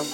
De 0.00 0.06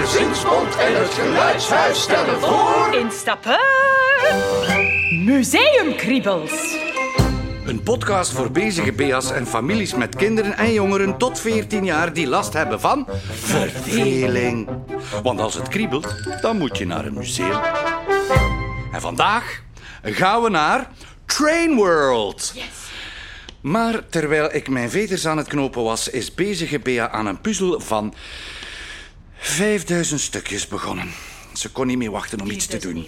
gezinsbond 0.00 0.76
en 0.76 1.00
het 1.00 1.08
geluidshuis 1.08 2.02
stellen 2.02 2.40
voor... 2.40 2.94
Instappen. 2.94 3.58
Museumkriebels. 5.24 6.76
Een 7.66 7.82
podcast 7.82 8.32
voor 8.32 8.50
bezige 8.50 8.92
bea's 8.92 9.30
en 9.30 9.46
families 9.46 9.94
met 9.94 10.16
kinderen 10.16 10.56
en 10.56 10.72
jongeren 10.72 11.18
tot 11.18 11.40
14 11.40 11.84
jaar 11.84 12.12
die 12.12 12.26
last 12.26 12.52
hebben 12.52 12.80
van 12.80 13.06
verveling. 13.30 14.68
Want 15.22 15.40
als 15.40 15.54
het 15.54 15.68
kriebelt, 15.68 16.14
dan 16.40 16.58
moet 16.58 16.78
je 16.78 16.86
naar 16.86 17.04
een 17.04 17.14
museum. 17.14 17.60
En 18.92 19.00
vandaag 19.00 19.62
gaan 20.02 20.42
we 20.42 20.50
naar 20.50 20.90
Train 21.28 21.74
World. 21.76 22.54
Maar 23.60 24.08
terwijl 24.08 24.54
ik 24.54 24.68
mijn 24.68 24.90
veters 24.90 25.26
aan 25.26 25.36
het 25.36 25.48
knopen 25.48 25.82
was, 25.82 26.08
is 26.08 26.34
bezige 26.34 26.78
Bea 26.78 27.10
aan 27.10 27.26
een 27.26 27.40
puzzel 27.40 27.80
van 27.80 28.14
5000 29.36 30.20
stukjes 30.20 30.66
begonnen. 30.66 31.10
Ze 31.52 31.70
kon 31.70 31.86
niet 31.86 31.98
meer 31.98 32.10
wachten 32.10 32.40
om 32.40 32.50
iets 32.50 32.66
te 32.66 32.78
doen. 32.78 33.06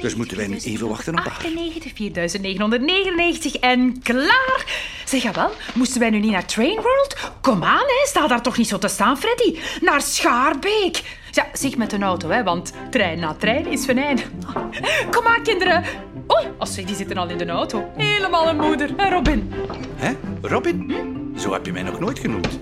Dus 0.00 0.14
moeten 0.14 0.36
wij 0.36 0.46
nu 0.46 0.56
even 0.56 0.88
wachten 0.88 1.12
op 1.12 1.24
haar. 1.24 1.36
98, 1.36 1.92
4999 1.94 3.54
en 3.54 4.02
klaar. 4.02 4.64
Zeg 5.04 5.22
ja 5.22 5.32
wel, 5.32 5.50
moesten 5.74 6.00
wij 6.00 6.10
nu 6.10 6.18
niet 6.18 6.32
naar 6.32 6.46
Train 6.46 6.74
World? 6.74 7.16
Kom 7.40 7.64
aan, 7.64 7.86
hè. 7.86 8.06
sta 8.06 8.26
daar 8.26 8.42
toch 8.42 8.56
niet 8.56 8.68
zo 8.68 8.78
te 8.78 8.88
staan, 8.88 9.18
Freddy. 9.18 9.58
Naar 9.80 10.02
Schaarbeek. 10.02 11.02
Ja, 11.30 11.46
zeg 11.52 11.76
met 11.76 11.92
een 11.92 12.02
auto, 12.02 12.28
hè, 12.28 12.42
want 12.42 12.72
trein 12.90 13.20
na 13.20 13.34
trein 13.34 13.66
is 13.66 13.84
venijn. 13.84 14.20
Kom 15.14 15.26
aan, 15.26 15.42
kinderen. 15.42 15.84
Oh, 16.30 16.46
als 16.58 16.74
ze 16.74 16.84
die 16.84 16.94
zitten 16.94 17.16
al 17.16 17.28
in 17.28 17.38
de 17.38 17.46
auto. 17.46 17.90
Helemaal 17.96 18.48
een 18.48 18.56
moeder, 18.56 18.90
hè, 18.96 19.08
Robin? 19.08 19.52
Hè? 19.94 20.12
Robin? 20.42 20.92
Zo 21.38 21.52
heb 21.52 21.66
je 21.66 21.72
mij 21.72 21.82
nog 21.82 22.00
nooit 22.00 22.18
genoemd. 22.18 22.58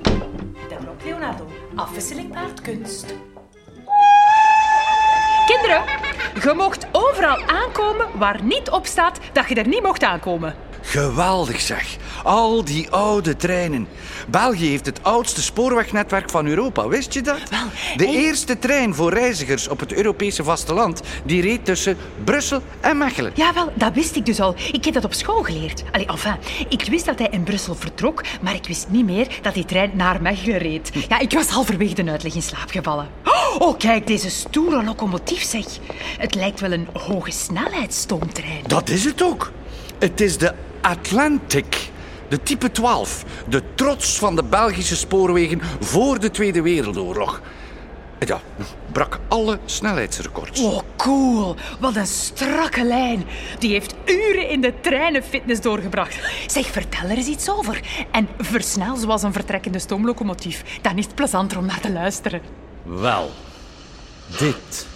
Daarop 0.69 1.03
Leonardo, 1.05 1.47
afwisseling 1.75 2.33
paardkunst. 2.33 3.15
Kinderen, 5.47 5.83
je 6.43 6.53
mocht 6.57 6.87
overal 6.93 7.39
aankomen 7.47 8.07
waar 8.15 8.43
niet 8.43 8.71
op 8.71 8.87
staat 8.87 9.21
dat 9.33 9.49
je 9.49 9.55
er 9.55 9.69
niet 9.69 9.83
mocht 9.83 10.03
aankomen. 10.03 10.55
Geweldig 10.89 11.61
zeg. 11.61 11.97
Al 12.23 12.65
die 12.65 12.91
oude 12.91 13.37
treinen. 13.37 13.89
België 14.29 14.69
heeft 14.69 14.87
het 14.87 15.03
oudste 15.03 15.43
spoorwegnetwerk 15.43 16.31
van 16.31 16.47
Europa, 16.47 16.89
wist 16.89 17.13
je 17.13 17.21
dat? 17.23 17.39
Wel, 17.51 17.59
De 17.97 18.07
en- 18.07 18.13
eerste 18.15 18.59
trein 18.59 18.95
voor 18.95 19.13
reizigers 19.13 19.69
op 19.69 19.81
het 19.81 19.93
Europese 19.93 20.45
vasteland 20.45 21.01
die 21.25 21.43
reed 21.43 21.65
tussen 21.65 21.97
Brussel 22.25 22.63
en 22.81 22.99
Mechelen. 22.99 23.33
Ja, 23.35 23.53
wel, 23.55 23.73
dat 23.75 23.95
wist 23.95 24.17
ik 24.17 24.27
dus 24.27 24.41
al. 24.41 24.55
Ik 24.73 24.85
heb 24.85 24.95
dat 24.95 25.05
op 25.05 25.15
school 25.15 25.43
geleerd. 25.43 25.83
Allee, 25.93 26.07
enfin, 26.07 26.37
ik 26.69 26.83
wist 26.91 27.05
dat 27.05 27.19
hij 27.19 27.29
in 27.31 27.43
Brussel 27.43 27.75
vertrok, 27.75 28.23
maar 28.43 28.55
ik 28.55 28.67
wist 28.67 28.87
niet 28.89 29.05
meer 29.05 29.27
dat 29.43 29.55
die 29.55 29.65
trein 29.65 29.91
naar 29.95 30.23
Mechelen 30.23 30.59
reed. 30.59 30.91
Ja, 31.09 31.19
ik 31.19 31.33
was 31.33 31.47
halverwege 31.49 31.95
de 31.95 32.11
uitleg 32.11 32.35
in 32.35 32.43
slaap 32.43 32.71
gevallen. 32.71 33.09
Oh, 33.59 33.79
kijk, 33.79 34.07
deze 34.07 34.31
stoere 34.31 34.85
locomotief, 34.85 35.43
zeg. 35.43 35.65
Het 36.19 36.35
lijkt 36.35 36.61
wel 36.61 36.73
een 36.73 36.89
hoge 36.93 37.31
snelheidsstoomtrein. 37.31 38.63
Dat 38.67 38.89
is 38.89 39.05
het 39.05 39.23
ook. 39.23 39.53
Het 39.99 40.21
is 40.21 40.39
de 40.39 40.55
Atlantic. 40.81 41.91
De 42.29 42.43
type 42.43 42.71
12. 42.71 43.25
De 43.49 43.63
trots 43.75 44.19
van 44.19 44.37
de 44.37 44.45
Belgische 44.45 44.97
spoorwegen 44.97 45.61
voor 45.81 46.21
de 46.21 46.31
Tweede 46.31 46.63
Wereldoorlog. 46.63 47.41
Ja, 48.27 48.41
brak 48.93 49.19
alle 49.29 49.59
snelheidsrecords. 49.65 50.61
Oh, 50.61 50.81
cool. 50.97 51.57
Wat 51.81 51.97
een 51.97 52.07
strakke 52.07 52.85
lijn. 52.85 53.25
Die 53.59 53.71
heeft 53.71 53.95
uren 54.05 54.49
in 54.49 54.61
de 54.61 54.75
treinenfitness 54.81 55.61
doorgebracht. 55.61 56.19
Zeg, 56.47 56.67
vertel 56.67 57.09
er 57.09 57.17
eens 57.17 57.27
iets 57.27 57.51
over. 57.51 57.81
En 58.11 58.29
versnel 58.39 58.97
zoals 58.97 59.23
een 59.23 59.33
vertrekkende 59.33 59.79
stoomlocomotief. 59.79 60.79
Dan 60.83 60.99
is 60.99 61.05
het 61.05 61.15
plezanter 61.15 61.59
om 61.59 61.67
naar 61.67 61.81
te 61.81 61.93
luisteren. 61.93 62.41
Wel, 62.83 63.31
dit 64.39 64.87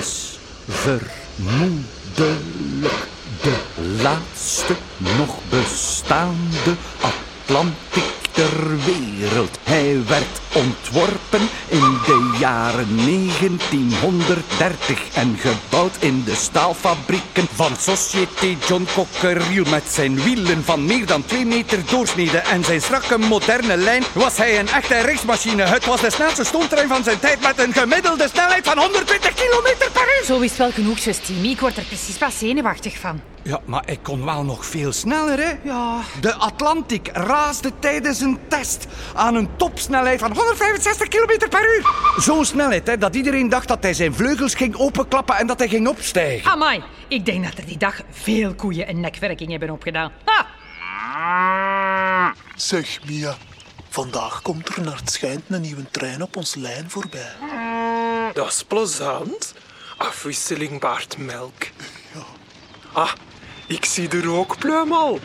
is 0.00 0.33
vermoedelijk 0.68 3.08
de 3.42 3.54
laatste 4.02 4.74
nog 4.98 5.38
bestaande 5.50 6.74
Atlantic 7.00 8.23
ter 8.34 8.84
wereld. 8.84 9.58
Hij 9.62 10.02
werd 10.06 10.40
ontworpen 10.52 11.48
in 11.68 11.98
de 12.06 12.36
jaren 12.38 12.96
1930 12.96 15.14
en 15.14 15.36
gebouwd 15.38 15.96
in 15.98 16.22
de 16.24 16.34
staalfabrieken 16.34 17.46
van 17.54 17.72
Société 17.78 18.56
John 18.66 18.86
Cockerill. 18.94 19.70
Met 19.70 19.84
zijn 19.88 20.22
wielen 20.22 20.64
van 20.64 20.84
meer 20.84 21.06
dan 21.06 21.24
2 21.24 21.46
meter 21.46 21.78
doorsnede 21.90 22.38
en 22.38 22.64
zijn 22.64 22.80
strakke 22.80 23.18
moderne 23.18 23.76
lijn 23.76 24.02
was 24.12 24.36
hij 24.36 24.58
een 24.58 24.68
echte 24.68 25.00
racemachine. 25.00 25.62
Het 25.62 25.84
was 25.84 26.00
de 26.00 26.10
snelste 26.10 26.44
stoomtrein 26.44 26.88
van 26.88 27.04
zijn 27.04 27.18
tijd 27.18 27.40
met 27.40 27.58
een 27.58 27.72
gemiddelde 27.72 28.28
snelheid 28.28 28.64
van 28.64 28.78
120 28.78 29.34
kilometer 29.34 29.90
per 29.92 30.02
uur. 30.02 30.24
Zo 30.26 30.40
is 30.40 30.56
wel 30.56 30.70
genoeg, 30.70 30.98
Justine. 30.98 31.48
Ik 31.48 31.60
word 31.60 31.76
er 31.76 31.84
precies 31.84 32.16
pas 32.16 32.38
zenuwachtig 32.38 32.98
van. 32.98 33.20
Ja, 33.42 33.60
maar 33.64 33.82
ik 33.86 33.98
kon 34.02 34.24
wel 34.24 34.44
nog 34.44 34.66
veel 34.66 34.92
sneller, 34.92 35.38
hè? 35.38 35.52
Ja. 35.62 36.00
De 36.20 36.34
Atlantic 36.34 37.08
raasde 37.12 37.72
tijdens 37.78 38.20
een 38.24 38.38
test 38.48 38.86
aan 39.14 39.34
een 39.34 39.48
topsnelheid 39.56 40.20
van 40.20 40.32
165 40.32 41.08
km 41.08 41.48
per 41.48 41.76
uur. 41.76 41.86
Zo'n 42.16 42.44
snelheid 42.44 42.86
hè, 42.86 42.98
dat 42.98 43.14
iedereen 43.14 43.48
dacht 43.48 43.68
dat 43.68 43.82
hij 43.82 43.94
zijn 43.94 44.14
vleugels 44.14 44.54
ging 44.54 44.76
openklappen 44.76 45.36
en 45.36 45.46
dat 45.46 45.58
hij 45.58 45.68
ging 45.68 45.88
opstijgen. 45.88 46.50
Amai, 46.50 46.82
ik 47.08 47.26
denk 47.26 47.44
dat 47.44 47.58
er 47.58 47.66
die 47.66 47.78
dag 47.78 48.00
veel 48.10 48.54
koeien 48.54 48.88
een 48.88 49.00
nekwerking 49.00 49.50
hebben 49.50 49.70
opgedaan. 49.70 50.12
Ha! 50.24 50.46
Zeg, 52.56 52.98
Mia. 53.06 53.34
Vandaag 53.88 54.42
komt 54.42 54.76
er 54.76 54.82
naar 54.82 54.96
het 54.96 55.10
schijnt 55.10 55.42
een 55.48 55.60
nieuwe 55.60 55.90
trein 55.90 56.22
op 56.22 56.36
ons 56.36 56.54
lijn 56.54 56.90
voorbij. 56.90 57.32
Dat 58.32 58.48
is 58.48 58.64
plezant. 58.64 59.54
Afwisseling 59.96 60.80
baart 60.80 61.18
melk. 61.18 61.62
Ah, 62.92 63.12
ik 63.66 63.84
zie 63.84 64.08
de 64.08 64.22
rookpluim 64.22 64.92
al. 64.92 65.18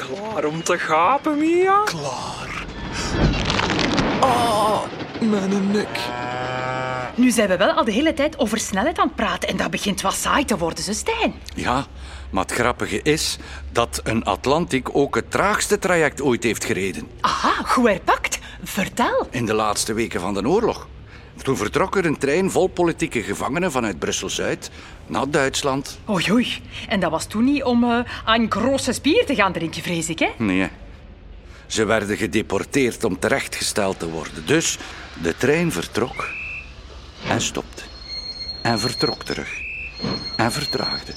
Klaar 0.00 0.44
om 0.44 0.62
te 0.62 0.78
gapen, 0.78 1.38
Mia? 1.38 1.82
Klaar. 1.84 2.64
Ah, 4.20 4.82
mijn 5.20 5.70
nek. 5.70 5.98
Nu 7.14 7.30
zijn 7.30 7.48
we 7.48 7.56
wel 7.56 7.70
al 7.70 7.84
de 7.84 7.92
hele 7.92 8.14
tijd 8.14 8.38
over 8.38 8.58
snelheid 8.58 8.98
aan 8.98 9.06
het 9.06 9.16
praten 9.16 9.48
en 9.48 9.56
dat 9.56 9.70
begint 9.70 10.00
wat 10.00 10.14
saai 10.14 10.44
te 10.44 10.58
worden, 10.58 10.84
zo 10.84 10.92
Stijn. 10.92 11.34
Ja, 11.54 11.86
maar 12.30 12.42
het 12.42 12.52
grappige 12.52 13.02
is 13.02 13.38
dat 13.72 14.00
een 14.04 14.24
Atlantic 14.24 14.96
ook 14.96 15.14
het 15.14 15.30
traagste 15.30 15.78
traject 15.78 16.22
ooit 16.22 16.42
heeft 16.42 16.64
gereden. 16.64 17.08
Aha, 17.20 17.62
goed 17.64 17.86
herpakt. 17.86 18.38
Vertel. 18.62 19.26
In 19.30 19.46
de 19.46 19.54
laatste 19.54 19.92
weken 19.92 20.20
van 20.20 20.34
de 20.34 20.48
oorlog. 20.48 20.88
Toen 21.42 21.56
vertrok 21.56 21.96
er 21.96 22.06
een 22.06 22.18
trein 22.18 22.50
vol 22.50 22.66
politieke 22.66 23.22
gevangenen 23.22 23.72
vanuit 23.72 23.98
Brussel-Zuid 23.98 24.70
naar 25.06 25.30
Duitsland. 25.30 25.98
Oei, 26.08 26.32
oei. 26.32 26.62
En 26.88 27.00
dat 27.00 27.10
was 27.10 27.26
toen 27.26 27.44
niet 27.44 27.62
om 27.62 27.84
eh, 27.84 27.98
aan 28.24 28.50
grosse 28.50 28.92
spier 28.92 29.26
te 29.26 29.34
gaan 29.34 29.52
drinken, 29.52 29.82
vrees 29.82 30.08
ik, 30.08 30.18
hè? 30.18 30.28
Nee. 30.38 30.68
Ze 31.66 31.84
werden 31.84 32.16
gedeporteerd 32.16 33.04
om 33.04 33.18
terechtgesteld 33.18 33.98
te 33.98 34.10
worden. 34.10 34.46
Dus 34.46 34.78
de 35.22 35.36
trein 35.36 35.72
vertrok 35.72 36.28
en 37.28 37.40
stopte. 37.40 37.82
En 38.62 38.80
vertrok 38.80 39.22
terug. 39.22 39.48
En 40.36 40.52
vertraagde. 40.52 41.12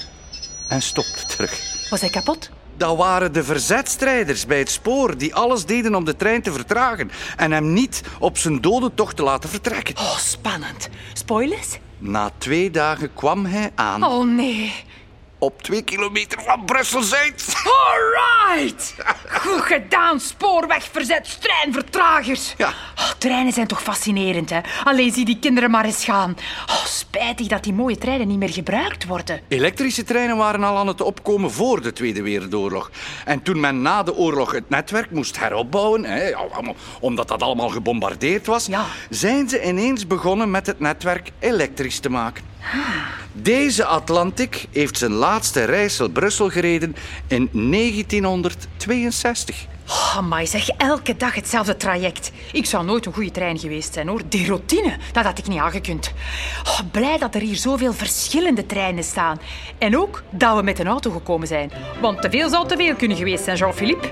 En 0.68 0.82
stopte 0.82 1.26
terug. 1.26 1.60
Was 1.90 2.00
hij 2.00 2.10
kapot? 2.10 2.50
Dat 2.76 2.96
waren 2.96 3.32
de 3.32 3.44
verzetstrijders 3.44 4.46
bij 4.46 4.58
het 4.58 4.70
spoor 4.70 5.16
die 5.16 5.34
alles 5.34 5.64
deden 5.64 5.94
om 5.94 6.04
de 6.04 6.16
trein 6.16 6.42
te 6.42 6.52
vertragen 6.52 7.10
en 7.36 7.52
hem 7.52 7.72
niet 7.72 8.02
op 8.18 8.38
zijn 8.38 8.60
dodentocht 8.60 9.16
te 9.16 9.22
laten 9.22 9.50
vertrekken. 9.50 9.96
Oh, 9.96 10.16
spannend. 10.16 10.88
Spoilers? 11.12 11.78
Na 11.98 12.30
twee 12.38 12.70
dagen 12.70 13.14
kwam 13.14 13.46
hij 13.46 13.70
aan 13.74 14.02
Oh, 14.04 14.26
nee. 14.26 14.72
op 15.38 15.62
twee 15.62 15.82
kilometer 15.82 16.42
van 16.42 16.64
Brussel-Zuid. 16.64 17.44
Alright! 17.64 18.94
Goed 19.28 19.60
gedaan, 19.60 20.20
spoorwegverzet, 20.20 21.38
treinvertragers. 21.40 22.54
Ja. 22.56 22.72
Treinen 23.24 23.52
zijn 23.52 23.66
toch 23.66 23.82
fascinerend, 23.82 24.50
hè? 24.50 24.60
Alleen 24.84 25.12
zie 25.12 25.24
die 25.24 25.38
kinderen 25.38 25.70
maar 25.70 25.84
eens 25.84 26.04
gaan. 26.04 26.36
Oh, 26.66 26.84
spijtig 26.84 27.46
dat 27.46 27.64
die 27.64 27.72
mooie 27.72 27.98
treinen 27.98 28.28
niet 28.28 28.38
meer 28.38 28.52
gebruikt 28.52 29.06
worden. 29.06 29.40
Elektrische 29.48 30.04
treinen 30.04 30.36
waren 30.36 30.64
al 30.64 30.76
aan 30.76 30.86
het 30.86 31.00
opkomen 31.00 31.50
voor 31.50 31.82
de 31.82 31.92
Tweede 31.92 32.22
Wereldoorlog. 32.22 32.90
En 33.24 33.42
toen 33.42 33.60
men 33.60 33.82
na 33.82 34.02
de 34.02 34.14
oorlog 34.14 34.52
het 34.52 34.68
netwerk 34.68 35.10
moest 35.10 35.38
heropbouwen, 35.38 36.04
hè, 36.04 36.32
omdat 37.00 37.28
dat 37.28 37.42
allemaal 37.42 37.68
gebombardeerd 37.68 38.46
was, 38.46 38.66
Ja. 38.66 38.84
zijn 39.10 39.48
ze 39.48 39.64
ineens 39.66 40.06
begonnen 40.06 40.50
met 40.50 40.66
het 40.66 40.80
netwerk 40.80 41.30
elektrisch 41.38 41.98
te 41.98 42.10
maken. 42.10 42.44
Deze 43.32 43.84
Atlantic 43.84 44.66
heeft 44.72 44.98
zijn 44.98 45.12
laatste 45.12 45.64
reis 45.64 45.96
tot 45.96 46.12
Brussel 46.12 46.48
gereden 46.50 46.96
in 47.26 47.48
1962. 47.52 49.66
Oh, 49.88 50.16
amai, 50.16 50.46
zeg, 50.46 50.68
elke 50.68 51.16
dag 51.16 51.34
hetzelfde 51.34 51.76
traject. 51.76 52.30
Ik 52.52 52.66
zou 52.66 52.84
nooit 52.84 53.06
een 53.06 53.12
goede 53.12 53.30
trein 53.30 53.58
geweest 53.58 53.92
zijn, 53.92 54.08
hoor. 54.08 54.20
Die 54.28 54.46
routine, 54.46 54.96
dat 55.12 55.24
had 55.24 55.38
ik 55.38 55.48
niet 55.48 55.58
aangekund. 55.58 56.12
Oh, 56.64 56.80
blij 56.90 57.18
dat 57.18 57.34
er 57.34 57.40
hier 57.40 57.56
zoveel 57.56 57.92
verschillende 57.92 58.66
treinen 58.66 59.04
staan. 59.04 59.40
En 59.78 59.98
ook 59.98 60.22
dat 60.30 60.56
we 60.56 60.62
met 60.62 60.78
een 60.78 60.86
auto 60.86 61.10
gekomen 61.10 61.46
zijn. 61.46 61.70
Want 62.00 62.22
te 62.22 62.30
veel 62.30 62.48
zou 62.48 62.68
te 62.68 62.76
veel 62.76 62.94
kunnen 62.94 63.16
geweest 63.16 63.44
zijn, 63.44 63.56
Jean-Philippe. 63.56 64.08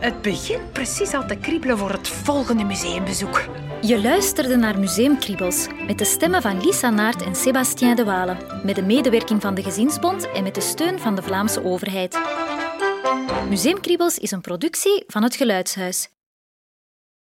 Het 0.00 0.22
begint 0.22 0.72
precies 0.72 1.14
al 1.14 1.26
te 1.26 1.36
kriebelen 1.36 1.78
voor 1.78 1.90
het 1.90 2.08
volgende 2.08 2.64
museumbezoek. 2.64 3.44
Je 3.80 4.00
luisterde 4.02 4.56
naar 4.56 4.78
Museumkriebels 4.78 5.66
met 5.86 5.98
de 5.98 6.04
stemmen 6.04 6.42
van 6.42 6.64
Lisa 6.64 6.90
Naert 6.90 7.22
en 7.22 7.34
Sébastien 7.34 7.96
de 7.96 8.04
Walen, 8.04 8.38
met 8.64 8.74
de 8.74 8.82
medewerking 8.82 9.40
van 9.40 9.54
de 9.54 9.62
Gezinsbond 9.62 10.30
en 10.30 10.42
met 10.42 10.54
de 10.54 10.60
steun 10.60 10.98
van 10.98 11.14
de 11.14 11.22
Vlaamse 11.22 11.64
overheid. 11.64 12.18
Museumkriebels 13.48 14.18
is 14.18 14.30
een 14.30 14.40
productie 14.40 15.04
van 15.06 15.22
het 15.22 15.36
Geluidshuis. 15.36 16.08